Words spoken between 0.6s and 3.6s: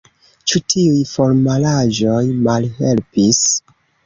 tiuj formalaĵoj malhelpis?